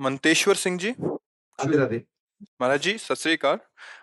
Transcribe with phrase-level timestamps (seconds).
[0.00, 2.02] मंतेश्वर सिंह जी। राधे राधे।
[2.60, 3.58] महाराज जी सत श्री अकाल।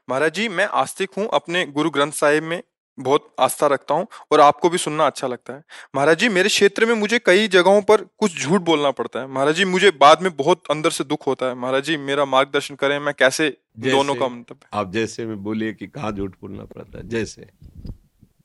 [0.10, 2.62] महाराज जी मैं आस्तिक हूँ अपने गुरु ग्रंथ साहिब में
[2.98, 5.64] बहुत आस्था रखता हूँ और आपको भी सुनना अच्छा लगता है।
[5.96, 9.56] महाराज जी मेरे क्षेत्र में मुझे कई जगहों पर कुछ झूठ बोलना पड़ता है। महाराज
[9.56, 12.98] जी मुझे बाद में बहुत अंदर से दुख होता है। महाराज जी मेरा मार्गदर्शन करें
[13.00, 13.50] मैं कैसे
[13.80, 17.48] दोनों का मतलब आप जैसे में बोलिए कि कहाँ झूठ बोलना पड़ता है। जैसे।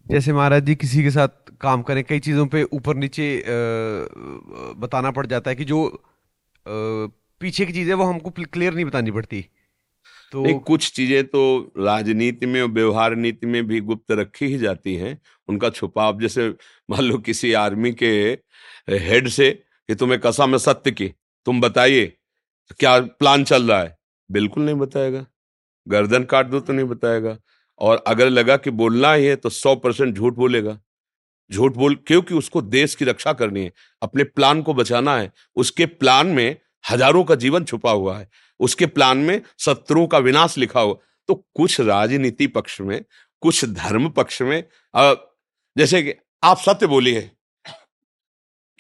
[0.07, 3.27] जैसे महाराज जी किसी के साथ काम करें कई चीज़ों पे ऊपर नीचे
[4.79, 9.11] बताना पड़ जाता है कि जो अ, पीछे की चीज़ें वो हमको क्लियर नहीं बतानी
[9.11, 9.45] पड़ती।
[10.33, 14.59] तो नहीं, कुछ चीज़ें तो राजनीति में और व्यवहार नीति में भी गुप्त रखी ही
[14.59, 15.19] जाती हैं।
[15.49, 16.49] उनका छुपाव, जैसे
[16.89, 18.11] मान लो किसी आर्मी के
[18.89, 21.09] हेड से कि तुम्हें कसम है सत्य की,
[21.47, 22.07] तुम बताइए,
[22.81, 23.97] क्या प्लान चल रहा है?
[24.31, 25.25] बिल्कुल नहीं बताएगा।
[25.87, 27.37] गर्दन काट दो तो नहीं बताएगा।
[27.81, 30.79] और अगर लगा कि बोलना ही है तो सौ परसेंट झूठ बोलेगा।
[31.51, 35.87] झूठ बोल, क्योंकि उसको देश की रक्षा करनी है, अपने प्लान को बचाना है। उसके
[35.87, 38.29] प्लान में हज़ारों का जीवन छुपा हुआ है।
[38.61, 40.95] उसके प्लान में शत्रुओं का विनाश लिखा हुआ।
[41.29, 43.03] तो कुछ राजनीति पक्ष में,
[43.43, 44.63] कुछ धर्म पक्ष में
[45.77, 47.31] जैसे कि आप सत्य बोलिए।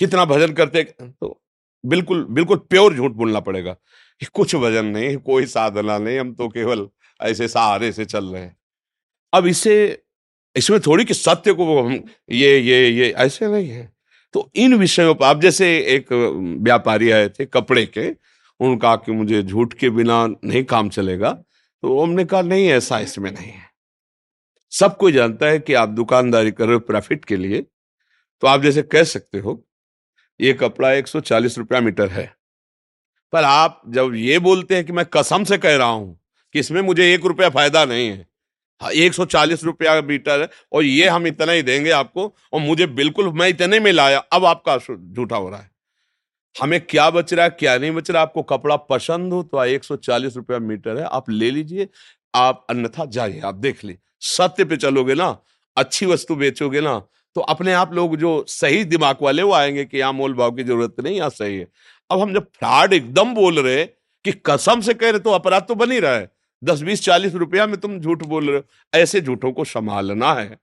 [0.00, 1.40] कितना भजन करते तो
[1.84, 3.76] बिल्कुल बिल्कुल प्योर झूठ बोलना पड़ेगा
[4.34, 6.88] कुछ भजन नहीं, कोई साधना नहीं, हम तो केवल
[7.20, 8.56] ऐसे सहारे से चल रहे हैं।
[9.32, 10.02] अब इसे,
[10.56, 11.92] इसमें थोड़ी कि सत्य को हम,
[12.30, 13.92] ये ये ये, ऐसे नहीं है।
[14.34, 16.12] तो इन विषयों पर आप जैसे एक
[16.62, 21.30] व्यापारी आए थे कपड़े के उन्होंने कहा कि मुझे झूठ के बिना नहीं काम चलेगा।
[21.82, 23.70] तो हमने कहा नहीं ऐसा इसमें नहीं है।
[24.70, 27.60] सब कोई जानता है कि आप दुकानदारी कर रहे हो प्रॉफिट के लिए।
[28.40, 29.64] तो आप जैसे कह सकते हो
[30.40, 32.36] ये कपड़ा एक सौ चालीस रुपया मीटर है।
[33.32, 36.20] पर आप जब ये बोलते हैं कि मैं कसम से कह रहा हूँ
[36.52, 38.24] कि इसमें मुझे एक रुपया फ़ायदा नहीं हाँ,
[38.80, 42.86] एक सौ चालीस रुपया मीटर है, और ये हम इतना ही देंगे आपको, और मुझे
[42.88, 45.70] बिल्कुल, मैं इतने में लाया, अब आपका झूठा हो रहा है।
[46.56, 49.64] हमें क्या बच रहा है, क्या नहीं बच रहा है आपको कपड़ा पसंद हो तो
[49.64, 51.88] एक सौ चालीस रुपया मीटर है, आप ले लीजिए,
[52.34, 53.98] आप अन्यथा जाइए, आप देख लीजिए।
[54.28, 55.36] सत्य पे चलोगे ना,
[55.76, 56.98] अच्छी वस्तु बेचोगे ना
[57.36, 60.64] तो अपने आप लोग जो सही दिमाग वाले वो आएँगे कि यहाँ मोल भाव की
[60.64, 61.66] ज़रूरत नहीं, यहाँ सही है।
[62.10, 63.84] अब हम जब फ्रॉड एकदम बोल रहे
[64.24, 66.30] कि कसम से कह रहे तो अपराध तो बन ही रहा है।
[66.64, 70.58] दस बीस चालीस रुपया में तुम झूठ बोल रहे हो। ऐसे झूठों को संभालना है।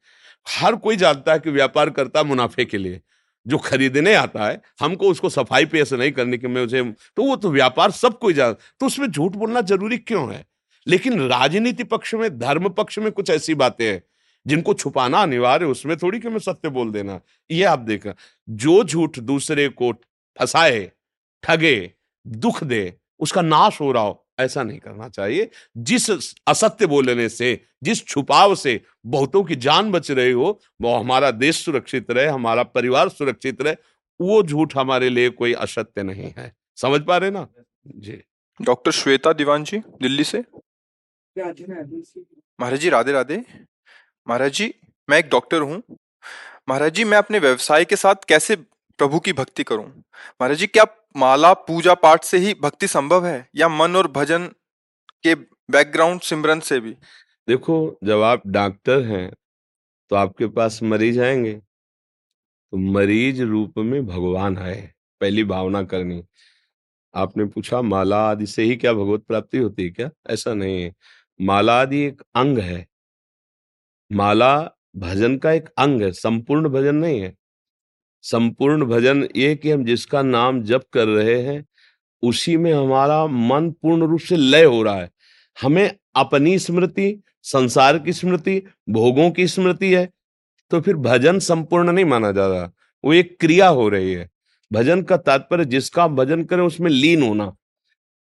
[0.47, 3.01] हर कोई जानता है कि व्यापार करता है मुनाफे के लिए
[3.45, 6.83] जो खरीदने आता है, हमको उसको सफ़ाई पेश नहीं करने की मैं उसे
[7.15, 10.45] तो वो तो व्यापार सब कोई जान तो उसमें झूठ बोलना ज़रूरी क्यों है?
[10.87, 14.01] लेकिन राजनीति पक्ष में, धर्म पक्ष में कुछ ऐसी बातें हैं,
[14.45, 17.19] जिनको छुपाना अनिवार्य उसमें थोड़ी कि मैं सत्य बोल देना।
[17.51, 18.13] ये आप देखा,
[18.49, 19.91] जो झूठ दूसरे को
[20.37, 20.91] फंसाए,
[21.43, 21.91] ठगे,
[22.27, 26.09] दुख दे, उसका नाश हो रहा हो ऐसा नहीं करना चाहिए। जिस
[26.47, 31.63] असत्य बोलने से जिस छुपाव से बहुतों की जान बच रही हो वो हमारा देश
[31.65, 33.75] सुरक्षित रहे हमारा परिवार सुरक्षित रहे
[34.19, 37.47] वो झूठ हमारे लिए कोई असत्य नहीं है। समझ पा रहे ना?
[37.87, 38.21] जी।
[38.59, 40.39] डॉक्टर श्वेता दीवान जी दिल्ली से।
[41.39, 43.43] महाराज जी राधे राधे।
[44.27, 44.73] महाराज जी
[45.09, 45.81] मैं एक डॉक्टर हूँ।
[46.69, 48.55] महाराज जी मैं अपने व्यवसाय के साथ कैसे
[48.99, 49.85] प्रभु की भक्ति करूँ।
[50.41, 50.85] महाराज जी, क्या
[51.17, 53.49] माला पूजा पाठ से ही भक्ति संभव है?
[53.55, 54.47] या मन और भजन
[55.23, 55.35] के
[55.71, 56.91] बैकग्राउंड सिमरन से भी?
[57.47, 59.31] देखो, जब आप डॉक्टर हैं
[60.11, 61.53] तो आपके पास मरीज़ आएँगे।
[62.73, 64.91] तो मरीज़ रूप में भगवान आए,
[65.21, 66.23] पहली भावना करनी।
[67.15, 70.09] आपने पूछा, माला आदि से ही क्या भगवत प्राप्ति होती है क्या?
[70.29, 70.93] ऐसा नहीं है।
[71.41, 72.85] माला आदि एक अंग है।
[74.11, 74.57] माला
[74.97, 77.35] भजन का एक अंग है, संपूर्ण भजन नहीं है।
[78.23, 81.65] संपूर्ण भजन ये कि हम जिसका नाम जप कर रहे हैं,
[82.23, 85.09] उसी में हमारा मन पूर्ण रूप से लय हो रहा है।
[85.57, 90.09] हमें अपनी स्मृति, संसार की स्मृति, भोगों की स्मृति है
[90.71, 92.71] तो फिर भजन संपूर्ण नहीं माना जा रहा।
[93.03, 94.29] वो एक क्रिया हो रही है।
[94.71, 97.55] भजन का तात्पर्य जिसका भजन करें उसमें लीन होना।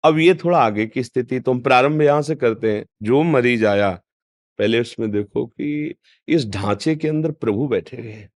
[0.04, 3.66] अब ये थोड़ा आगे की स्थिति तो हम प्रारंभ यहाँ से करते हैं। जो मरीज़
[3.66, 3.90] आया,
[4.58, 5.94] पहले उसमें देखो कि
[6.28, 8.30] इस ढांचे के अंदर प्रभु बैठे हुए हैं।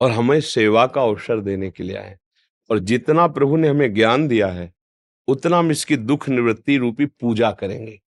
[0.00, 2.18] और हमें सेवा का अवसर देने के लिए आए
[2.70, 4.72] और जितना प्रभु ने हमें ज्ञान दिया है,
[5.28, 8.00] उतना हम इसकी दुख निवृत्ति रूपी पूजा करेंगे।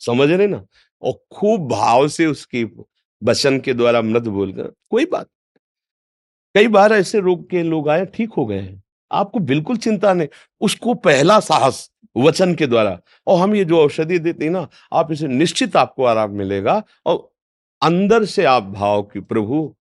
[0.00, 0.64] समझ रहे ना?
[1.02, 2.64] और खूब भाव से उसकी
[3.22, 5.28] वचन के द्वारा मृद बोलकर कोई बात
[6.54, 8.82] कई बार ऐसे रोग के लोग आए, ठीक हो गए हैं।
[9.12, 10.28] आपको बिल्कुल चिंता नहीं,
[10.60, 15.12] उसको पहला साहस वचन के द्वारा। और हम ये जो औषधि देते हैं ना, आप
[15.12, 17.32] इसे निश्चित आपको आराम मिलेगा। और
[17.82, 19.76] अंदर से आप भाव की प्रभु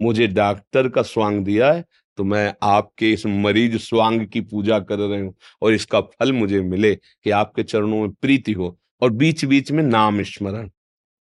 [0.00, 1.84] मुझे डॉक्टर का स्वांग दिया है
[2.18, 6.60] तो मैं आपके इस मरीज़ स्वांग की पूजा कर रहे हूँ और इसका फल मुझे
[6.62, 10.70] मिले कि आपके चरणों में प्रीति हो और बीच बीच में नाम स्मरण,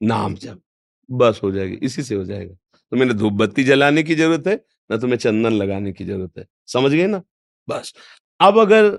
[0.01, 0.61] नाम जब
[1.09, 2.55] बस हो जाएगी, इसी से हो जाएगा।
[2.93, 4.55] तो मैंने धूप बत्ती जलाने की ज़रूरत है,
[4.91, 7.23] ना तुम्हें चंदन लगाने की ज़रूरत है। समझ गए ना?
[7.69, 7.93] बस।
[8.41, 8.91] अब अगर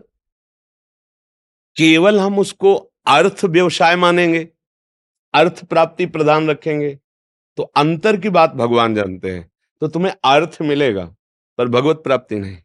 [1.77, 2.73] केवल हम उसको
[3.07, 4.47] अर्थ व्यवसाय मानेंगे,
[5.33, 6.97] अर्थ प्राप्ति प्रदान रखेंगे
[7.57, 9.49] तो अंतर की बात भगवान जानते हैं।
[9.81, 11.03] तो तुम्हें अर्थ मिलेगा,
[11.59, 12.57] पर भगवत प्राप्ति नहीं।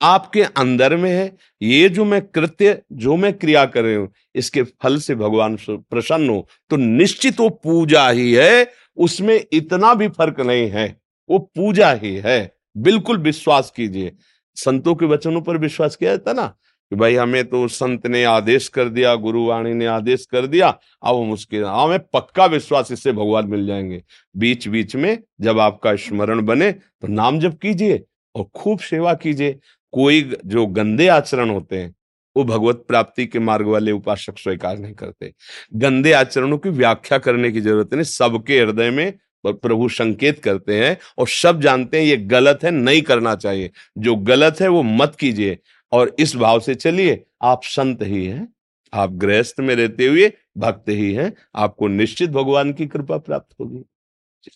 [0.00, 4.62] आपके अंदर में है, ये जो मैं कृत्य, जो मैं क्रिया कर रही हूँ, इसके
[4.62, 8.66] फल से भगवान प्रसन्न हो तो निश्चित वो पूजा ही है,
[8.96, 10.88] उसमें इतना भी फ़र्क नहीं है,
[11.28, 14.12] वो पूजा ही है। बिल्कुल विश्वास कीजिए।
[14.56, 16.54] संतों के वचनों पर विश्वास किया जाता ना?
[16.92, 20.68] कि भाई हमें तो संत ने आदेश कर दिया, गुरुवाणी ने आदेश कर दिया,
[21.02, 24.02] अब हम उसके हमें पक्का विश्वास इससे भगवान मिल जाएँगे।
[24.34, 28.02] बीच बीच में जब आपका स्मरण बने तो नाम जप कीजिए
[28.34, 29.58] और खूब सेवा कीजिए।
[29.92, 31.94] कोई जो गंदे आचरण होते हैं,
[32.36, 35.32] वो भगवत प्राप्ति के मार्ग वाले उपासक स्वीकार नहीं करते।
[35.74, 39.12] गंदे आचरणों की व्याख्या करने की ज़रूरत नहीं, सबके हृदय में
[39.44, 44.14] प्रभु संकेत करते हैं और सब जानते हैं ये गलत है, नहीं करना चाहिए। जो
[44.16, 45.58] गलत है, वो मत कीजिए।
[45.92, 48.48] और इस भाव से चलिए आप संत ही हैं
[48.92, 53.84] आप गृहस्थ में रहते हुए भक्त ही हैं आपको निश्चित भगवान की कृपा प्राप्त होगी।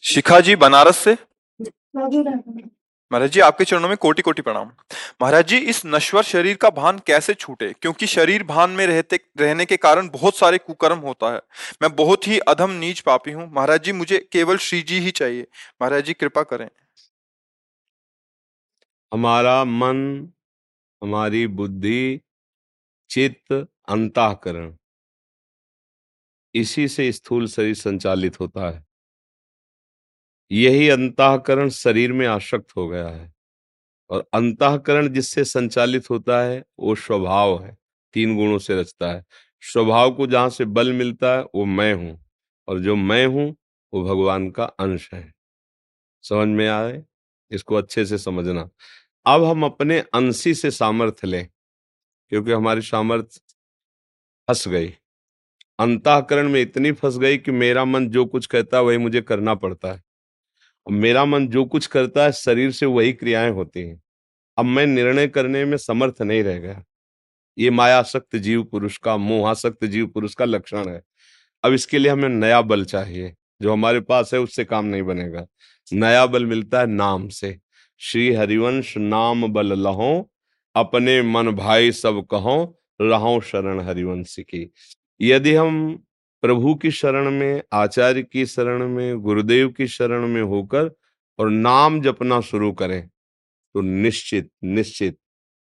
[0.03, 1.17] शिखा जी बनारस से?
[3.13, 4.71] महाराज जी आपके चरणों में कोटि कोटि प्रणाम।
[5.23, 7.73] महाराज जी इस नश्वर शरीर का भान कैसे छूटे?
[7.73, 11.41] क्योंकि शरीर भान में रहते रहने के कारण बहुत सारे कुकर्म होता है।
[11.83, 15.47] मैं बहुत ही अधम नीच पापी हूँ। महाराज जी मुझे केवल श्री जी ही चाहिए।
[15.83, 16.69] महाराज जी कृपा करें।
[19.13, 20.29] हमारा मन
[21.03, 22.21] हमारी बुद्धि,
[23.11, 23.53] चित्त,
[23.89, 24.75] अंताकरण।
[26.55, 28.85] इसी से स्थूल शरीर संचालित होता है।
[30.51, 33.33] यही अंतकरण शरीर में आसक्त हो गया है।
[34.11, 37.77] और अंतकरण जिससे संचालित होता है, वो स्वभाव है।
[38.15, 39.25] तीन गुणों से रचता है।
[39.63, 42.21] स्वभाव को जहाँ से बल मिलता है, वो मैं हूँ।
[42.69, 43.57] और जो मैं हूँ,
[43.93, 45.33] वो भगवान का अंश है।
[46.25, 47.05] समझ में आए
[47.51, 48.71] इसको अच्छे से समझना।
[49.27, 51.49] अब हम अपने अंशी से सामर्थ्य लें,
[52.29, 53.41] क्योंकि हमारी सामर्थ्य
[54.49, 54.95] फंस गई।
[55.79, 59.55] अंताकरण में इतनी फंस गई कि मेरा मन जो कुछ कहता है वही मुझे करना
[59.55, 60.03] पड़ता है।
[60.87, 64.03] और मेरा मन जो कुछ करता है, शरीर से वही क्रियाएँ होती हैं।
[64.59, 66.85] अब मैं निर्णय करने में समर्थ नहीं रह गया।
[67.59, 71.03] ये मायाशक्त जीव पुरुष का मोहासक्त जीव पुरुष का लक्षण है।
[71.65, 75.47] अब इसके लिए हमें नया बल चाहिए। जो हमारे पास है, उससे काम नहीं बनेगा।
[75.93, 77.59] नया बल मिलता है नाम से।
[78.03, 80.31] श्री हरिवंश नाम बल लहो,
[80.75, 84.73] अपने मन भाई सब कहो रहो शरण हरिवंश की।
[85.21, 86.03] यदि हम
[86.43, 90.91] प्रभु की शरण में, आचार्य की शरण में, गुरुदेव की शरण में होकर
[91.39, 93.09] और नाम जपना शुरू करें
[93.75, 95.19] तो निश्चित निश्चित,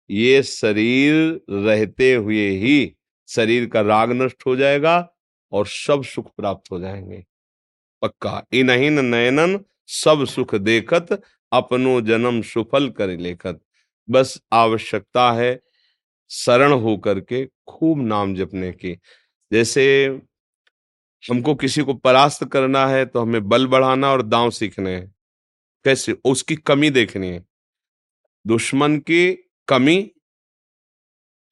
[0.09, 2.95] ये शरीर रहते हुए ही
[3.29, 5.09] शरीर का राग नष्ट हो जाएगा
[5.51, 7.25] और सब सुख प्राप्त हो जाएँगे।
[8.01, 11.21] पक्का। इनहीन नयनन सब सुख देखत
[11.53, 13.61] अपनो जन्म सुफल कर लेखत।
[14.09, 15.59] बस आवश्यकता है
[16.31, 18.93] शरण होकर के खूब नाम जपने की।
[19.51, 19.85] जैसे
[21.23, 25.15] हमको किसी को परास्त करना है तो हमें बल बढ़ाना और दांव सीखने हैं।
[25.85, 26.17] कैसे?
[26.25, 27.43] उसकी कमी देखनी है।
[28.47, 29.33] दुश्मन की
[29.67, 30.11] कमी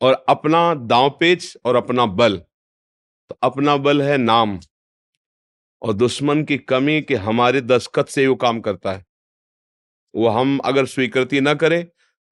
[0.02, 2.38] और अपना दांव पेच और अपना बल।
[3.30, 4.60] तो अपना बल है नाम।
[5.82, 9.06] और दुश्मन की कमी कि हमारे दस्खत से वो काम करता है।
[10.14, 11.84] वो हम अगर स्वीकृति न करें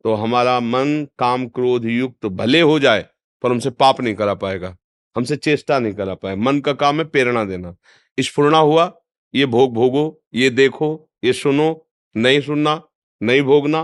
[0.06, 3.06] तो हमारा मन काम क्रोध युक्त भले हो जाए,
[3.44, 4.76] पर हमसे पाप नहीं करा पाएगा,
[5.16, 7.76] हमसे चेष्टा नहीं करा पाए, मन का काम है प्रेरणा देना।
[8.18, 8.92] स्फुरना हुआ,
[9.34, 12.82] ये भोग भोगो, ये देखो, ये सुनो, नहीं सुनना,
[13.22, 13.82] नहीं भोगना।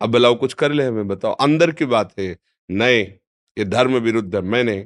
[0.00, 2.36] अब बुलाओ कुछ कर ले हमें बताओ, अंदर की बात है,
[2.68, 3.04] नहीं,
[3.56, 4.76] ये धर्म विरुद्ध मैंने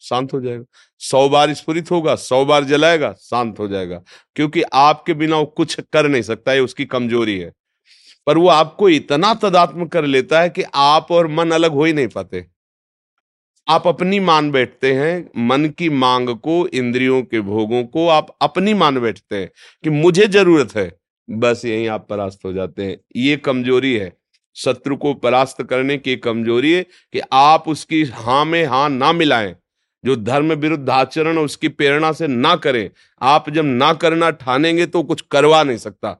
[0.00, 0.64] शांत हो जाएगा।
[0.98, 4.02] सौ बार स्फुरित होगा, सौ बार जलाएगा, शांत हो जाएगा।
[4.36, 7.52] क्योंकि आपके बिना वो कुछ कर नहीं सकता है उसकी कमज़ोरी है।
[8.26, 11.92] पर वो आपको इतना तदात्म कर लेता है कि आप और मन अलग हो ही
[11.92, 12.46] नहीं पाते।
[13.68, 18.74] आप अपनी मान बैठते हैं, मन की मांग को, इंद्रियों के भोगों को आप अपनी
[18.74, 19.50] मान बैठते हैं
[19.84, 20.92] कि मुझे ज़रूरत है।
[21.30, 24.12] बस यहीं आप परास्त हो जाते हैं। ये कमज़ोरी है।
[24.54, 29.56] शत्रु को परास्त करने की कमज़ोरी है कि आप उसकी हाँ में हाँ ना मिलाएँ।
[30.04, 32.90] जो धर्म विरुद्ध आचरण उसकी प्रेरणा से ना करें,
[33.20, 36.16] आप जब ना करना ठानेंगे तो कुछ करवा नहीं सकता।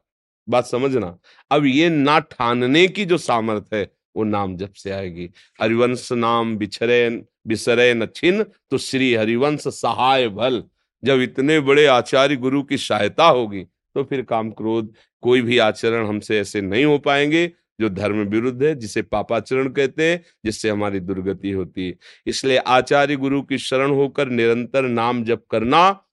[0.48, 1.16] बात समझना।
[1.50, 6.56] अब ये ना ठानने की जो सामर्थ्य है, वो नाम जब से आएगी। हरिवंश नाम
[6.56, 7.08] बिछरे,
[7.46, 10.62] बिसरे न छिन तो श्री हरिवंश सहाय भल।
[11.02, 13.62] जब इतने बड़े आचार्य गुरु की सहायता होगी
[13.96, 14.92] तो फिर काम क्रोध,
[15.22, 20.10] कोई भी आचरण हमसे ऐसे नहीं हो पाएँगे। जो धर्म विरुद्ध है, जिसे पापाचरण कहते
[20.10, 25.44] हैं, जिससे हमारी दुर्गति होती है। इसलिए आचार्य गुरु की शरण होकर निरंतर नाम जप
[25.50, 26.04] करना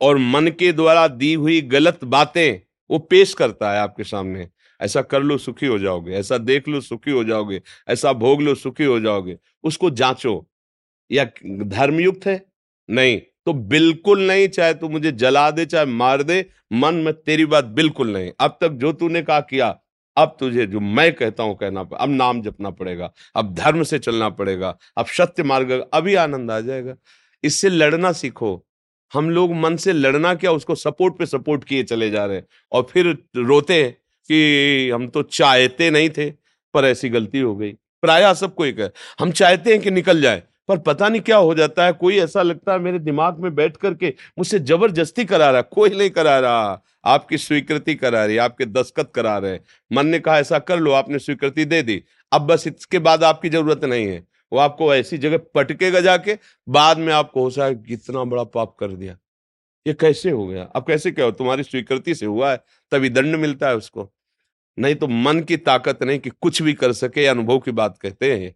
[0.00, 4.48] और मन के द्वारा दी हुई गलत बातें, वो पेश करता है आपके सामने।
[4.80, 8.54] ऐसा कर लो, सुखी हो जाओगे। ऐसा देख लो, सुखी हो जाओगे। ऐसा भोग लो,
[8.54, 10.50] सुखी हो जाओगे। उसको जांचो।
[11.12, 12.46] या धर्मयुक्त है?
[12.90, 17.44] नहीं। तो बिल्कुल नहीं, चाहे तू मुझे जला दे, चाहे मार दे, मन में तेरी
[17.46, 19.81] बात बिल्कुल नहीं। अब तक जो तूने कहा, किया
[20.16, 24.28] अब तुझे जो मैं कहता हूँ कहना अब नाम जपना पड़ेगा, अब धर्म से चलना
[24.30, 26.94] पड़ेगा, अब सत्य मार्ग, अभी आनंद आ जाएगा।
[27.44, 28.62] इससे लड़ना सीखो।
[29.12, 32.46] हम लोग मन से लड़ना क्या, उसको सपोर्ट पे सपोर्ट किए चले जा रहे हैं।
[32.72, 33.06] और फिर
[33.38, 38.64] रोते हैं कि हम तो चाहते नहीं थे, पर ऐसी गलती हो गई। प्राय सबको
[38.64, 38.90] एक है
[39.20, 42.42] हम चाहते हैं कि निकल जाए, पर पता नहीं क्या हो जाता है। कोई ऐसा
[42.42, 46.82] लगता है मेरे दिमाग में बैठ करके मुझसे ज़बरदस्ती करा रहा कोई नहीं करा रहा।
[47.04, 49.58] आपकी स्वीकृति करा रही आपके दस्खत करा रहे
[49.92, 53.48] मन ने कहा, ऐसा कर लो, आपने स्वीकृति दे दी। अब बस इसके बाद आपकी
[53.48, 58.24] ज़रूरत नहीं है। वो आपको ऐसी जगह पटकेगा जाके, बाद में आपको हो सकता कितना
[58.24, 59.16] बड़ा पाप कर दिया।
[59.86, 60.64] ये कैसे हो गया?
[60.64, 61.30] अब कैसे क्या हो?
[61.30, 64.12] तुम्हारी स्वीकृति से हुआ है, तभी दंड मिलता है उसको।
[64.78, 68.38] नहीं तो मन की ताकत नहीं कि कुछ भी कर सके अनुभव की बात कहते
[68.38, 68.54] हैं।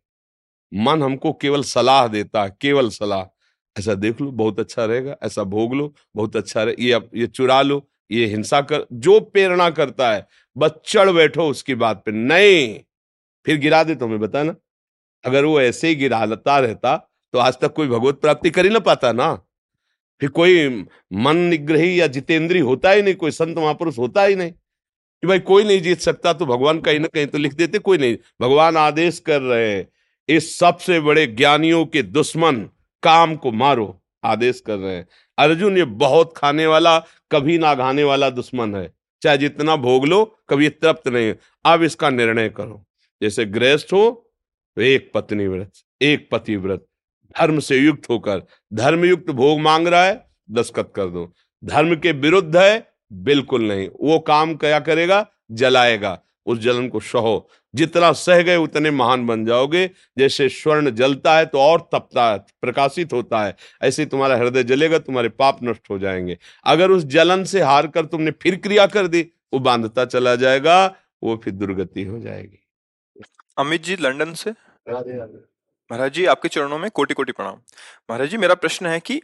[0.75, 3.25] मन हमको केवल सलाह देता है, केवल सलाह।
[3.79, 7.63] ऐसा देख लो, बहुत अच्छा रहेगा, ऐसा भोग लो, बहुत अच्छा रहे, ये ये चुरा
[7.63, 12.81] लो ये हिंसा कर, जो प्रेरणा करता है, बस चढ़ बैठो उसकी बात पे। नहीं,
[13.47, 14.55] फिर गिरा दे तो मैं बता ना?
[15.25, 16.97] अगर वो ऐसे ही गिराता रहता
[17.33, 19.35] तो आज तक कोई भगवत प्राप्ति कर ही ना पाता ना।
[20.21, 20.69] फिर कोई
[21.13, 25.39] मन निग्रही या जितेंद्री होता ही नहीं, कोई संत महापुरुष होता ही नहीं। कि भाई
[25.39, 28.77] कोई नहीं जीत सकता तो भगवान कहीं ना कहीं तो लिख देते, कोई नहीं। भगवान
[28.77, 29.89] आदेश कर रहे हैं,
[30.29, 32.63] इस सबसे बड़े ज्ञानियों के दुश्मन,
[33.03, 35.07] काम को मारो, आदेश कर रहे हैं।
[35.39, 36.99] अर्जुन, ये बहुत खाने वाला,
[37.33, 42.11] कभी ना घाने वाला दुश्मन है। चाहे जितना भोग लो, कभी तृप्त नहीं अब इसका
[42.11, 42.85] निर्णय करो।
[43.23, 44.11] जैसे गृहस्थ हो
[44.77, 46.87] तो एक पत्नी व्रत, एक पति व्रत।
[47.35, 51.33] धर्म से युक्त होकर धर्म युक्त भोग मांग रहा है, दस्खत कर दो।
[51.65, 55.27] धर्म के विरुद्ध है, बिल्कुल नहीं। वो काम क्या करेगा?
[55.51, 59.87] जलाएगा। उस जलन को सहो। जितना सह गए उतने महान बन जाओगे।
[60.19, 64.99] जैसे स्वर्ण जलता है तो और तपता है प्रकाशित होता है। ऐसे तुम्हारा हृदय जलेगा
[64.99, 69.07] तुम्हारे पाप नष्ट हो जाएँगे। अगर उस जलन से हार कर तुमने फिर क्रिया कर
[69.07, 69.23] दी
[69.55, 70.85] वो बांधता चला जाएगा
[71.23, 72.59] वो फिर दुर्गति हो जाएगी।
[73.59, 74.51] अमित जी लंदन से?
[75.91, 77.55] महाराज जी आपके चरणों में कोटि कोटि प्रणाम।
[78.11, 79.21] महाराज जी मेरा प्रश्न है कि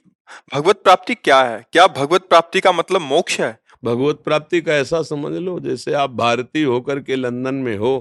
[0.54, 1.64] भगवत प्राप्ति क्या है?
[1.72, 3.58] क्या भगवत प्राप्ति का मतलब मोक्ष है?
[3.82, 7.94] भगवत प्राप्ति का ऐसा समझ लो जैसे आप भारतीय होकर के लंदन में हो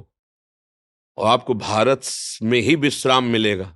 [1.17, 2.01] और आपको भारत
[2.43, 3.75] में ही विश्राम मिलेगा।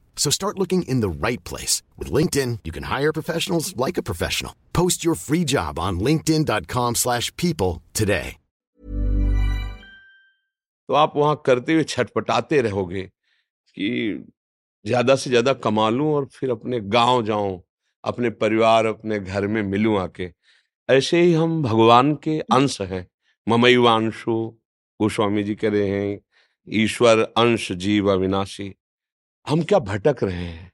[0.16, 1.82] So start looking in the right place.
[1.98, 4.54] With LinkedIn, you can hire professionals like a professional.
[4.72, 8.38] Post your free job on linkedin.com slash people today.
[10.88, 13.02] तो आप वहां करते हुए छटपटाते रहोगे
[13.76, 13.88] कि
[14.84, 17.58] ज्यादा से ज्यादा कमा लूं और फिर अपने गांव जाऊं
[18.04, 20.30] अपने परिवार अपने घर में मिलूं आके
[20.88, 23.06] ऐसे ही हम भगवान के अंश हैं
[23.48, 24.36] ममयुवांशु
[25.00, 26.18] गोस्वामी जी कह रहे हैं
[26.68, 28.74] ईश्वर अंश जीव अविनाशी
[29.47, 30.71] हम क्या भटक रहे हैं?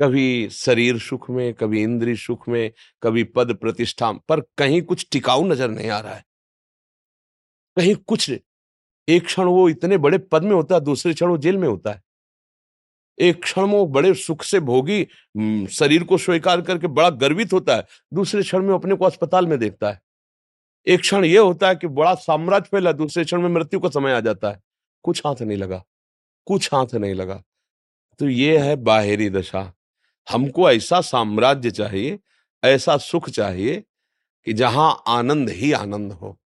[0.00, 2.70] कभी शरीर सुख में, कभी इंद्रिय सुख में,
[3.02, 6.24] कभी पद प्रतिष्ठा पर कहीं कुछ टिकाऊ नज़र नहीं आ रहा है।
[7.76, 8.30] कहीं कुछ
[9.08, 11.92] एक क्षण वो इतने बड़े पद में होता है, दूसरे क्षण वो जेल में होता
[11.92, 12.02] है।
[13.18, 15.02] एक क्षण वो बड़े सुख से भोगी
[15.70, 19.58] शरीर को स्वीकार करके बड़ा गर्वित होता है, दूसरे क्षण में अपने को अस्पताल में
[19.58, 20.00] देखता है।
[20.86, 24.12] एक क्षण ये होता है कि बड़ा साम्राज्य फैला, दूसरे क्षण में मृत्यु का समय
[24.12, 24.60] आ जाता है।
[25.04, 25.82] कुछ हाथ नहीं लगा,
[26.46, 27.42] कुछ हाथ नहीं लगा।
[28.18, 29.72] तो ये है बाहरी दशा।
[30.30, 32.18] हमको ऐसा साम्राज्य चाहिए,
[32.64, 33.84] ऐसा सुख चाहिए
[34.44, 36.38] कि जहाँ आनंद ही आनंद हो।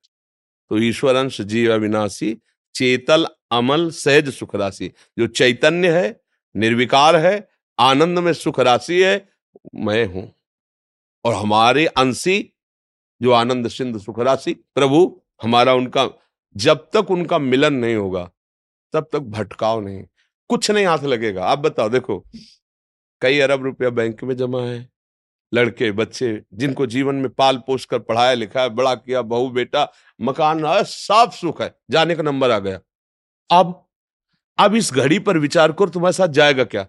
[0.71, 2.39] तो ईश्वर अंश जीव अविनाशी,
[2.75, 6.21] चेतल, अमल, सहज सुख राशि। जो चैतन्य है,
[6.57, 7.49] निर्विकार है,
[7.79, 9.29] आनंद में सुख राशि है,
[9.75, 10.35] मैं हूँ।
[11.25, 12.53] और हमारे अंशी,
[13.23, 16.11] जो आनंद सिंध सुख राशि, प्रभु, हमारा उनका,
[16.57, 18.31] जब तक उनका मिलन नहीं होगा,
[18.93, 20.05] तब तक भटकाव नहीं।
[20.51, 22.25] कुछ नहीं हाथ लगेगा। आप बताओ, देखो,
[23.21, 24.91] कई अरब रुपया बैंक में जमा है।
[25.55, 29.93] लड़के, बच्चे, जिनको जीवन में पाल पोष कर पढ़ाया लिखा है बड़ा किया, बहू, बेटा,
[30.21, 32.81] मकान है साफ़ सुख है, जाने का नंबर आ गया।
[33.51, 33.89] अब
[34.59, 36.89] अब इस घड़ी पर विचार कर, तुम्हारे साथ जाएगा क्या?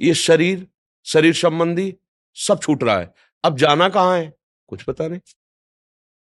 [0.00, 0.68] ये शरीर
[1.04, 1.96] शरीर संबंधी
[2.34, 3.14] सब छूट रहा है।
[3.44, 4.36] अब जाना कहाँ है?
[4.66, 5.20] कुछ पता नहीं।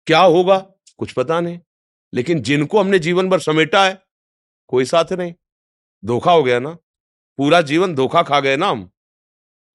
[0.05, 0.57] क्या होगा?
[0.97, 1.59] कुछ पता नहीं।
[2.13, 4.03] लेकिन जिनको हमने जीवन भर समेटा है,
[4.67, 5.33] कोई साथ नहीं।
[6.05, 6.69] धोखा हो गया ना?
[7.37, 8.89] पूरा जीवन धोखा खा गए ना हम?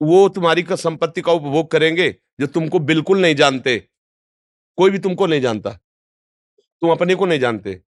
[0.03, 3.89] वो तुम्हारी का संपत्ति का उपभोग करेंगे जो तुमको बिल्कुल नहीं जानते।
[4.77, 5.71] कोई भी तुमको नहीं जानता।
[6.81, 7.83] तुम अपने को नहीं जानते।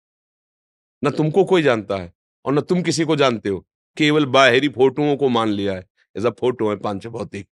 [1.04, 2.12] न तुमको कोई जानता है
[2.44, 3.66] और न तुम किसी को जानते हो।
[3.96, 7.48] केवल बाहरी फोटोओं को मान लिया है। ऐसा फ़ोटो है पाँच भौतिक।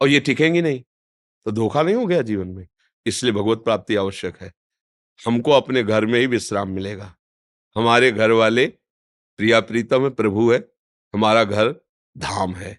[0.00, 0.80] और ये टिकेंगी नहीं।
[1.44, 2.68] तो धोखा नहीं हो गया जीवन में?
[3.06, 4.52] इसलिए भगवत प्राप्ति आवश्यक है।
[5.26, 7.14] हमको अपने घर में ही विश्राम मिलेगा।
[7.76, 8.72] हमारे घर वाले
[9.38, 10.58] प्रिया प्रीतम प्रभु है,
[11.14, 11.74] हमारा घर
[12.18, 12.78] धाम है।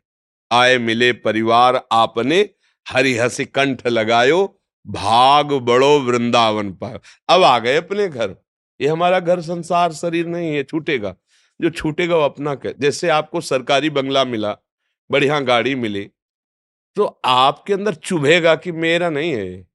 [0.52, 2.50] आए मिले परिवार आपने,
[2.86, 8.36] हरिहसी कंठ लगायो, भाग बड़ो वृंदावन पर। अब आ गए अपने घर।
[8.80, 11.15] ये हमारा घर संसार शरीर नहीं है, छूटेगा।
[11.60, 14.58] जो छूटेगा वो अपना कर जैसे आपको सरकारी बंगला मिला,
[15.10, 16.10] बढ़िया गाड़ी मिली
[16.98, 19.68] तो आपके अंदर चुभेगा कि मेरा नहीं है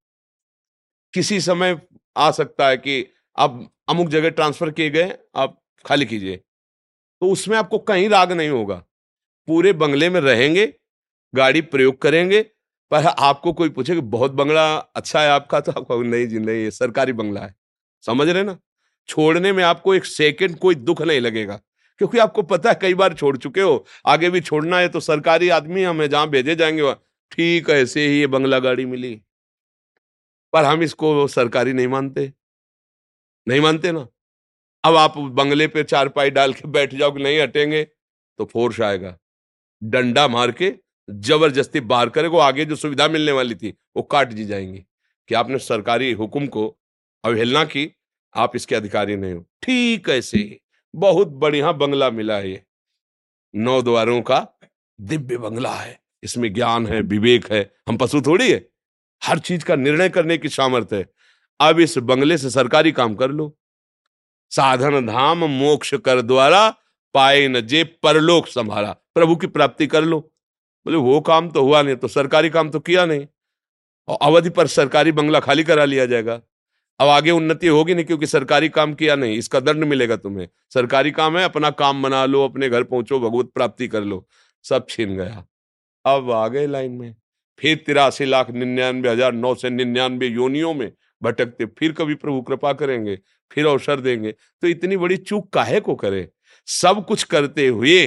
[1.15, 1.81] किसी समय
[2.17, 3.07] आ सकता है कि
[3.39, 6.41] आप अमुक जगह ट्रांसफ़र किए गए, आप खाली कीजिए।
[7.23, 8.77] तो उसमें आपको कहीं राग नहीं होगा।
[9.49, 10.67] पूरे बंगले में रहेंगे,
[11.35, 12.43] गाड़ी प्रयोग करेंगे,
[12.91, 16.57] पर आपको कोई पूछे कि बहुत बंगला अच्छा है आपका तो आपको नहीं जी, नहीं,
[16.59, 17.55] ये सरकारी बंगला है।
[18.05, 18.59] समझ रहे ना?
[19.09, 21.61] छोड़ने में आपको एक सेकंड कोई दुख नहीं लगेगा,
[22.01, 25.49] क्योंकि आपको पता है कई बार छोड़ चुके हो, आगे भी छोड़ना है तो सरकारी
[25.51, 27.01] आदमी हमें जहाँ भेजे जाएँगे वहाँ,
[27.33, 29.21] ठीक है, ऐसे ही ये बंगला गाड़ी मिली।
[30.53, 32.33] पर हम इसको सरकारी नहीं मानते।
[33.47, 34.07] नहीं मानते ना?
[34.85, 37.85] अब आप बंगले पे चारपाई डाल के बैठ जाओ कि नहीं हटेंगे
[38.39, 39.19] तो फोर्स आएगा।
[39.83, 40.75] डंडा मार के
[41.11, 44.85] ज़बरदस्ती बाहर करेगा आगे जो सुविधा मिलने वाली थी, वो काट दी जाएँगी।
[45.29, 46.79] कि आपने सरकारी हुक्म को
[47.25, 47.95] अवहेलना की,
[48.37, 50.61] आप इसके अधिकारी नहीं हो। ठीक ऐसे
[50.95, 52.63] बहुत बढ़िया बंगला मिला है ये।
[53.55, 54.49] नौ द्वारों का
[55.01, 58.69] दिव्य बंगला है, इसमें ज्ञान है, विवेक है, हम पशु थोड़ी है।
[59.25, 61.11] हर चीज़ का निर्णय करने की सामर्थ्य है।
[61.61, 63.60] अब इस बंगले से सरकारी काम कर लो।
[64.53, 66.69] साधन धाम मोक्ष कर द्वारा
[67.15, 70.19] पाए न जे परलोक संभाला। प्रभु की प्राप्ति कर लो।
[70.87, 73.27] बोले, वो काम तो हुआ नहीं तो सरकारी काम तो किया नहीं।
[74.09, 76.41] और अवधि पर सरकारी बंगला खाली करा लिया जाएगा।
[77.01, 81.11] अब आगे उन्नति होगी नहीं, क्योंकि सरकारी काम किया नहीं, इसका दंड मिलेगा तुम्हें। सरकारी
[81.11, 84.25] काम है, अपना काम बना लो, अपने घर पहुंचो, भगवत प्राप्ति कर लो।
[84.65, 85.45] सब छीन गया।
[86.05, 87.15] अब आ गए लाइन में।
[87.59, 90.91] फिर तिरासी लाख निन्यानवे हज़ार नौ सौ निन्यानवे योनियों में
[91.23, 93.19] भटकते, फिर कभी प्रभु कृपा करेंगे,
[93.51, 96.29] फिर अवसर देंगे। तो इतनी बड़ी चूक काहे को करे?
[96.69, 98.07] सब कुछ करते हुए,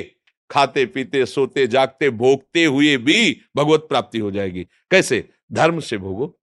[0.49, 5.29] खाते, पीते, सोते, जागते, भोगते हुए भी भगवत प्राप्ति हो जाएगी। कैसे?
[5.53, 6.37] धर्म से भोगो।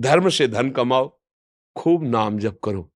[0.00, 1.20] धर्म से धन कमाओ।
[1.76, 2.90] खूब नाम जप करो।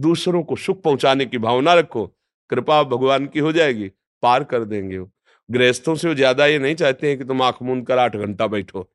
[0.00, 2.06] दूसरों को सुख पहुँचाने की भावना रखो।
[2.50, 3.90] कृपा भगवान की हो जाएगी।
[4.22, 5.10] पार कर देंगे वो।
[5.50, 8.46] गृहस्थों से वो ज़्यादा ये नहीं चाहते हैं कि तुम आँख मूंद कर आठ घंटा
[8.46, 8.90] बैठो।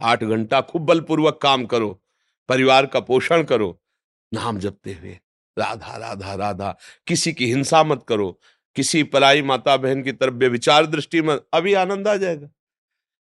[0.00, 2.01] आठ घंटा खूब बलपूर्वक काम करो।
[2.48, 3.80] परिवार का पोषण करो,
[4.34, 5.18] नाम जपते हुए,
[5.58, 6.76] राधा राधा राधा,
[7.06, 8.40] किसी की हिंसा मत करो,
[8.76, 12.48] किसी पराई माता बहन की तरफ़ विचार दृष्टि में अभी आनंद आ जाएगा।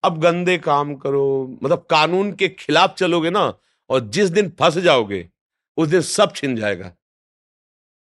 [0.04, 3.54] अब गंदे काम करो मतलब कानून के खिलाफ चलोगे ना,
[3.90, 5.30] और जिस दिन फंस जाओगे,
[5.78, 6.92] उस दिन सब छिन जाएगा।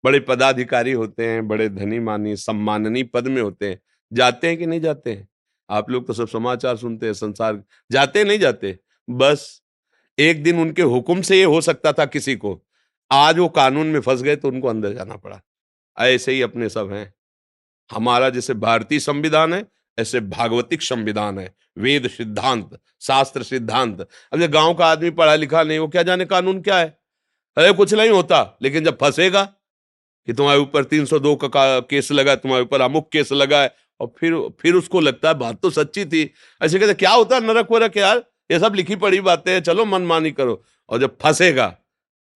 [0.04, 3.80] बड़े पदाधिकारी होते हैं, बड़े धनी मानी, सम्माननीय पद में होते हैं,
[4.12, 5.28] जाते हैं कि नहीं जाते हैं?
[5.70, 8.78] आप लोग तो सब समाचार सुनते हैं, संसार, जाते नहीं जाते?
[9.10, 9.62] बस
[10.18, 12.62] एक दिन उनके हुक्म से ये हो सकता था किसी को।
[13.12, 15.40] आज वो कानून में फंस गए तो उनको अंदर जाना पड़ा।
[15.98, 17.14] ऐसे ही अपने सब हैं।
[17.92, 19.66] हमारा जैसे भारतीय संविधान है,
[19.98, 25.62] ऐसे भागवतिक संविधान है। वेद सिद्धांत, शास्त्र सिद्धांत। अब जब गाँव का आदमी पढ़ा लिखा
[25.62, 26.98] नहीं, वो क्या जाने कानून क्या है?
[27.56, 29.42] अरे, कुछ नहीं होता, लेकिन जब फंसेगा
[30.26, 34.56] कि तुम्हारे ऊपर 302 का केस लगा, तुम्हारे ऊपर अमुक केस लगा है, और फिर
[34.60, 37.96] फिर उसको लगता है बात तो सच्ची थी। ऐसे कहते क्या होता है नरक वरक
[37.96, 38.24] यार?
[38.50, 41.76] ये सब लिखी पड़ी बातें हैं, चलो मनमानी करो। और जब फंसेगा,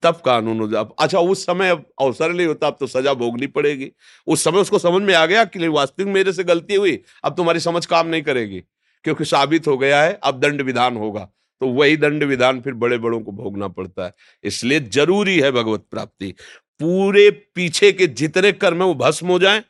[0.02, 3.46] तब कानून हो जाए। अच्छा उस समय अब अवसर नहीं होता, अब तो सजा भोगनी
[3.46, 3.90] पड़ेगी।
[4.26, 7.60] उस समय उसको समझ में आ गया कि वास्तविक मेरे से गलती हुई, अब तुम्हारी
[7.60, 8.60] समझ काम नहीं करेगी,
[9.04, 11.28] क्योंकि साबित हो गया है, अब दंड विधान होगा।
[11.60, 15.84] तो वही दंड विधान फिर बड़े बड़ों को भोगना पड़ता है। इसलिए ज़रूरी है भगवत
[15.90, 16.34] प्राप्ति।
[16.80, 19.62] पूरे पीछे के जितने कर्म है, वो भस्म हो जाए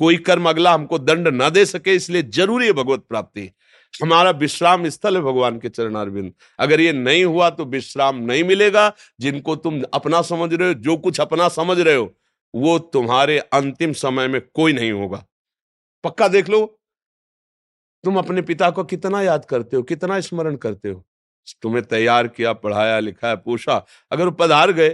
[0.00, 3.50] कोई कर्म अगला हमको दंड ना दे सके, इसलिए ज़रूरी है भगवत प्राप्ति
[3.94, 8.92] हमारा विश्राम स्थल है भगवान के चरणारविंद अगर ये नहीं हुआ तो विश्राम नहीं मिलेगा।
[9.20, 12.12] जिनको तुम अपना समझ रहे हो, जो कुछ अपना समझ रहे हो,
[12.54, 15.24] वो तुम्हारे अंतिम समय में कोई नहीं होगा।
[16.04, 16.64] पक्का देख लो,
[18.04, 21.04] तुम अपने पिता को कितना याद करते हो, कितना स्मरण करते हो।
[21.62, 24.88] तुम्हें तैयार किया, पढ़ाया, लिखाया पूछा अगर वो पधार गए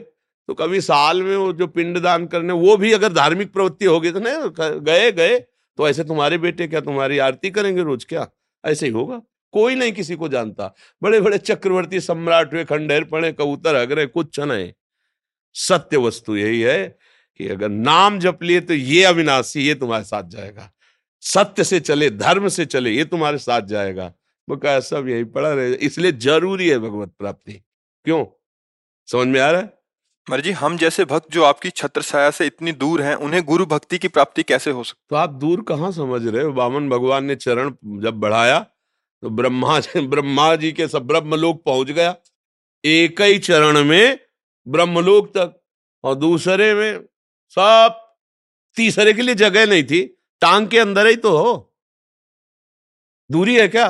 [0.48, 4.20] तो कभी साल में वो जो पिंडदान करने, वो भी अगर धार्मिक प्रवृत्ति होगी तो
[4.20, 4.35] नहीं
[4.80, 5.38] गए गए।
[5.76, 8.04] तो ऐसे तुम्हारे बेटे क्या तुम्हारी आरती करेंगे रोज?
[8.04, 8.28] क्या?
[8.64, 13.32] ऐसे ही होगा। कोई नहीं किसी को जानता। बड़े बड़े चक्रवर्ती सम्राट हुए, खंडेर पड़े,
[13.32, 14.72] कबूतर अगरे, कुछ नहीं।
[15.54, 16.98] सत्य वस्तु यही है
[17.38, 20.72] कि अगर नाम जप लिए तो ये अविनाशी, ये तुम्हारे साथ जाएगा।
[21.20, 24.12] सत्य से चले, धर्म से चले, ये तुम्हारे साथ जाएगा।
[24.48, 27.52] वो कहा, सब यही पड़ा रहे। इसलिए ज़रूरी है भगवत प्राप्ति।
[28.04, 28.26] क्यों?
[29.06, 29.75] समझ में आ रहा है?
[30.26, 33.66] मर जी, हम जैसे भक्त जो आपकी छत्र छाया से इतनी दूर हैं, उन्हें गुरु
[33.66, 36.52] भक्ति की प्राप्ति कैसे हो सकती तो आप दूर कहाँ समझ रहे हो?
[36.52, 37.70] बामन भगवान ने चरण
[38.02, 38.58] जब बढ़ाया
[39.22, 42.14] तो ब्रह्मा जी ब्रह्मा जी के सब ब्रह्मलोक पहुँच गया।
[42.84, 44.18] एक ही चरण में
[44.66, 45.54] ब्रह्मलोक तक,
[46.04, 47.00] और दूसरे में
[47.56, 48.02] सब
[48.76, 50.02] तीसरे के लिए जगह नहीं थी।
[50.42, 51.54] टांग के अंदर ही तो हो।
[53.30, 53.86] दूरी है क्या?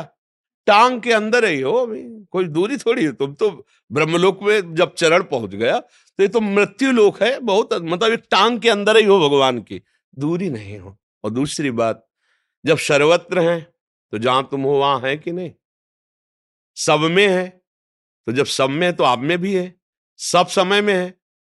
[0.67, 2.03] टांग के अंदर ही हो अभी
[2.33, 3.51] कोई दूरी थोड़ी है। तुम तो
[3.91, 8.17] ब्रह्मलोक में जब चरण पहुँच गया तो ये तो मृत्यु लोक है, बहुत मतलब ये
[8.17, 9.81] टांग के अंदर ही हो भगवान की।
[10.15, 12.07] दूरी नहीं हो। और दूसरी बात,
[12.65, 13.61] जब सर्वत्र है
[14.13, 15.51] तो जहाँ तुम हो, वहाँ है कि नहीं?
[16.77, 17.49] सब में है
[18.27, 19.75] तो जब सब में है तो आप में भी है।
[20.21, 21.11] सब समय में है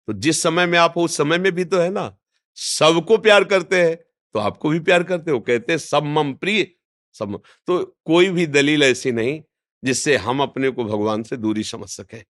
[0.08, 2.16] तो जिस समय में आप हो, उस समय में भी तो है ना।
[2.58, 3.96] सबको प्यार करते हैं
[4.36, 6.64] तो आपको भी प्यार करते हो। कहते सब मम प्रिय
[7.20, 9.42] सब तो कोई भी दलील ऐसी नहीं,
[9.84, 12.24] जिससे हम अपने को भगवान से दूरी समझ सके।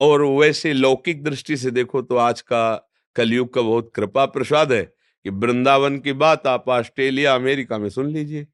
[0.00, 4.82] और वैसे लौकिक दृष्टि से देखो तो आज का कलयुग का बहुत कृपा प्रसाद है
[4.82, 8.46] कि वृंदावन की बात आप ऑस्ट्रेलिया, अमेरिका में सुन लीजिए।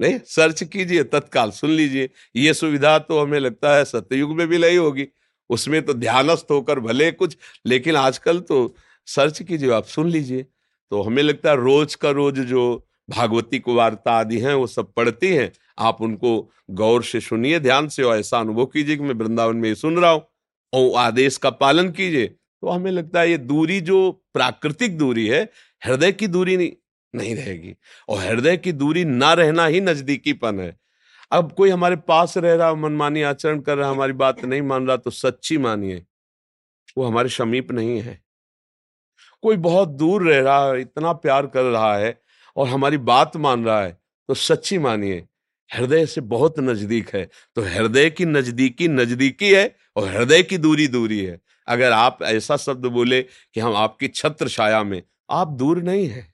[0.00, 4.58] नहीं, सर्च कीजिए, तत्काल सुन लीजिए। ये सुविधा तो हमें लगता है सत्ययुग में भी
[4.58, 5.06] नहीं होगी।
[5.50, 8.74] उसमें तो ध्यानस्थ होकर भले कुछ, लेकिन आजकल तो
[9.08, 10.46] सर्च कीजिए, आप सुन लीजिए।
[10.92, 12.62] तो हमें लगता है रोज का रोज जो
[13.10, 17.88] भागवती को वार्ता आदि हैं वो सब पढ़ती हैं। आप उनको गौर से सुनिए ध्यान
[17.88, 20.22] से और ऐसा अनुभव कीजिए कि मैं वृंदावन में ये सुन रहा हूँ
[20.72, 25.42] और आदेश का पालन कीजिए। तो हमें लगता है ये दूरी जो प्राकृतिक दूरी है
[25.82, 26.72] हृदय की दूरी नहीं,
[27.14, 27.74] नहीं रहेगी।
[28.08, 30.76] और हृदय की दूरी ना रहना ही नजदीकीपन है।
[31.32, 34.96] अब कोई हमारे पास रह रहा मनमानी आचरण कर रहा हमारी बात नहीं मान रहा
[34.96, 36.04] तो सच्ची मानिए
[36.96, 38.18] वो हमारे समीप नहीं है।
[39.42, 42.18] कोई बहुत दूर रह रहा है इतना प्यार कर रहा है
[42.56, 45.24] और हमारी बात मान रहा है तो सच्ची मानिए,
[45.70, 50.86] हृदय से बहुत नज़दीक है। तो हृदय की नजदीकी नजदीकी है और हृदय की दूरी
[50.88, 55.82] दूरी है। अगर आप ऐसा शब्द बोले कि हम आपकी छत्र छाया में, आप दूर
[55.82, 56.26] नहीं है।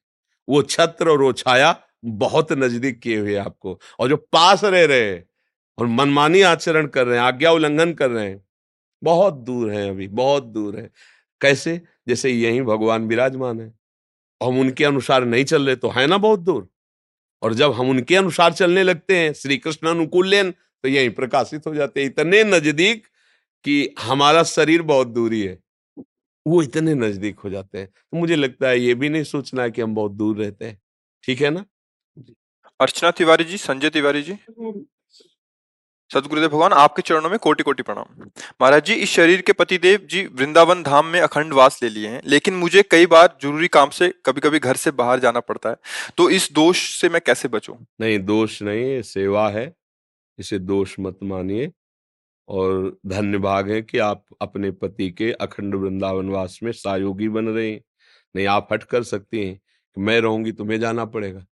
[0.49, 1.75] वो छत्र और वो छाया
[2.05, 5.25] बहुत नज़दीक किए हुए आपको। और जो पास रह रहे हैं
[5.79, 8.43] और मनमानी आचरण कर रहे हैं, आज्ञा उल्लंघन कर रहे हैं,
[9.03, 10.91] बहुत दूर है अभी, बहुत दूर है।
[11.41, 11.81] कैसे?
[12.09, 13.73] जैसे यही भगवान विराजमान है।
[14.41, 16.67] हम उनके अनुसार नहीं चल रहे तो है ना बहुत दूर।
[17.43, 21.67] और जब हम उनके अनुसार चलने लगते हैं श्री कृष्ण अनुकूल लेन तो यही प्रकाशित
[21.67, 23.07] हो जाते हैं। इतने नज़दीक
[23.65, 25.59] कि हमारा शरीर बहुत दूरी है।
[26.47, 29.71] वो इतने नज़दीक हो जाते हैं। तो मुझे लगता है ये भी नहीं सोचना है
[29.71, 30.79] कि हम बहुत दूर रहते हैं।
[31.25, 31.65] ठीक है ना?
[32.81, 34.37] अर्चना तिवारी जी संजय तिवारी जी?
[36.11, 38.25] सदगुरुदेव भगवान, आपके चरणों में कोटि कोटि प्रणाम।
[38.61, 42.21] महाराज जी, इस शरीर के पतिदेव जी वृंदावन धाम में अखंड वास ले लिए हैं,
[42.27, 45.77] लेकिन मुझे कई बार ज़रूरी काम से कभी कभी घर से बाहर जाना पड़ता है
[46.19, 47.75] तो इस दोष से मैं कैसे बचूं?
[48.01, 49.73] नहीं, दोष नहीं सेवा है,
[50.39, 51.71] इसे दोष मत मानिए,
[52.49, 57.71] और धन्य है कि आप अपने पति के अखंड वृंदावन वास में सहयोगी बन रहे
[57.71, 57.81] हैं।
[58.35, 61.45] नहीं, आप हट कर सकती हैं कि मैं रहूँगी, तुम्हें जाना पड़ेगा।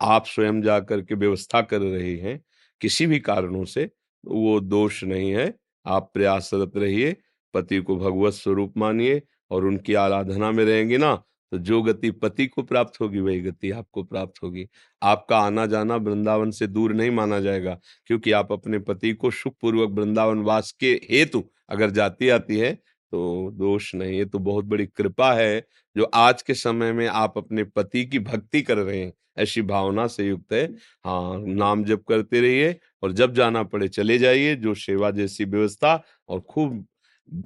[0.00, 2.40] आप स्वयं जा करके व्यवस्था कर रहे हैं
[2.80, 3.90] किसी भी कारणों से
[4.24, 5.52] वो दोष नहीं है।
[5.86, 7.16] आप प्रयासरत रहिए,
[7.54, 11.14] पति को भगवत स्वरूप मानिए और उनकी आराधना में रहेंगे ना
[11.52, 14.66] तो जो गति पति को प्राप्त होगी, वही गति आपको प्राप्त होगी।
[15.02, 19.90] आपका आना जाना वृंदावन से दूर नहीं माना जाएगा, क्योंकि आप अपने पति को सुखपूर्वक
[19.92, 22.76] वृंदावन वास के हेतु अगर जाती आती है
[23.12, 25.60] तो दोष नहीं ये तो बहुत बड़ी कृपा है
[25.96, 30.06] जो आज के समय में आप अपने पति की भक्ति कर रहे हैं ऐसी भावना
[30.08, 30.64] से युक्त है।
[31.04, 36.00] हाँ नाम जप करते रहिए और जब जाना पड़े चले जाइए जो सेवा जैसी व्यवस्था
[36.28, 36.84] और खूब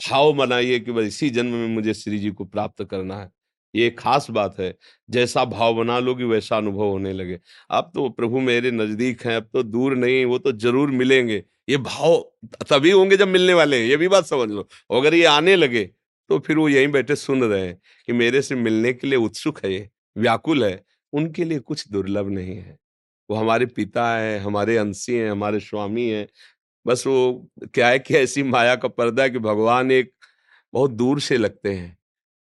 [0.02, 3.30] भाव बनाइए कि बस इसी जन्म में मुझे श्री जी को प्राप्त करना है।
[3.74, 4.74] ये खास बात है,
[5.08, 7.38] जैसा भाव बना लोगी वैसा अनुभव होने लगे।
[7.70, 11.76] अब तो प्रभु मेरे नज़दीक हैं, अब तो दूर नहीं, वो तो ज़रूर मिलेंगे। ये
[11.78, 12.18] भाव
[12.70, 15.90] तभी होंगे जब मिलने वाले हैं, ये भी बात समझ लो। अगर ये आने लगे
[16.30, 19.58] तो फिर वो यहीं बैठे सुन रहे हैं कि मेरे से मिलने के लिए उत्सुक
[19.64, 20.82] है, ये व्याकुल है,
[21.12, 22.76] उनके लिए कुछ दुर्लभ नहीं है।
[23.30, 26.26] वो हमारे पिता है, हमारे अंशी हैं, हमारे स्वामी हैं।
[26.86, 30.12] बस वो क्या है कि ऐसी माया का पर्दा है कि भगवान एक
[30.74, 31.96] बहुत दूर से लगते हैं।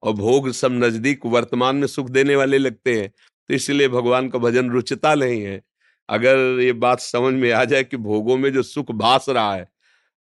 [0.03, 4.39] और भोग सब नज़दीक वर्तमान में सुख देने वाले लगते हैं तो इसलिए भगवान का
[4.39, 5.61] भजन रुचता नहीं है।
[6.09, 9.67] अगर ये बात समझ में आ जाए कि भोगों में जो सुख भास रहा है,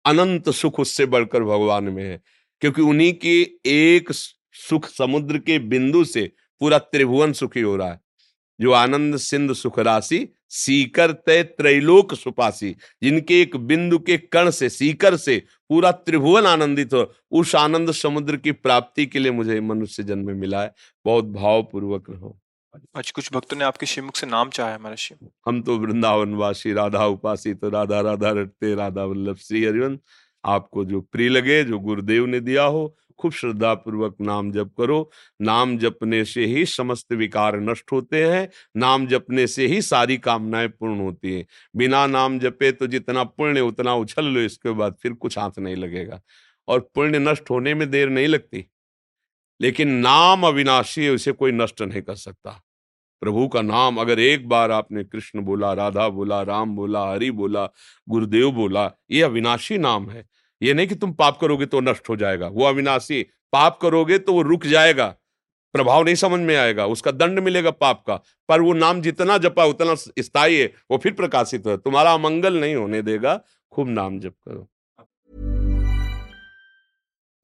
[0.05, 2.20] अनंत सुख उससे बढ़कर भगवान में है,
[2.62, 8.00] क्योंकि उन्हीं के एक सुख समुद्र के बिंदु से पूरा त्रिभुवन सुखी हो रहा है।
[8.61, 10.18] जो आनंद सिंध सुख राशि
[10.49, 16.95] सीकर तय त्रैलोक सुपासी जिनके एक बिंदु के कण से सीकर से पूरा त्रिभुवन आनंदित
[16.95, 22.11] हो। उस आनंद समुद्र की प्राप्ति के लिए मुझे मनुष्य जन्म मिला है। बहुत भावपूर्वक
[22.11, 22.39] रहो।
[22.97, 26.35] आज कुछ भक्तों ने आपके शिवमुख से नाम चाहे है हमारे शिव। हम तो वृंदावन
[26.35, 29.99] वासी राधा उपासी तो राधा राधा रटते राधा वल्लभ श्री हरिवंश।
[30.47, 35.11] आपको जो प्रिय लगे, जो गुरुदेव ने दिया हो, खूब श्रद्धा पूर्वक नाम जप करो।
[35.43, 40.69] नाम जपने से ही समस्त विकार नष्ट होते हैं, नाम जपने से ही सारी कामनाएँ
[40.69, 45.13] पूर्ण होती हैं। बिना नाम जपे तो जितना पुण्य, उतना उछल लो, इसके बाद फिर
[45.13, 46.21] कुछ हाथ नहीं लगेगा।
[46.69, 48.71] और पुण्य नष्ट होने में देर नहीं लगती।
[49.61, 52.63] लेकिन नाम अविनाशी है, उसे कोई नष्ट नहीं कर सकता।
[53.21, 57.69] प्रभु का नाम अगर एक बार आपने कृष्ण बोला, राधा बोला, राम बोला, हरि बोला,
[58.09, 60.27] गुरुदेव बोला, ये अविनाशी नाम है।
[60.62, 64.33] ये नहीं कि तुम पाप करोगे तो नष्ट हो जाएगा। वो अविनाशी पाप करोगे तो
[64.33, 65.07] वो रुक जाएगा।
[65.75, 69.64] प्रभाव नहीं समझ में आएगा, उसका दंड मिलेगा पाप का। पर वो नाम जितना जपा,
[69.64, 73.40] उतना स्थायी है, वो फिर प्रकाशित हो तुम्हारा मंगल नहीं होने देगा,
[73.73, 74.69] खूब नाम जप करो।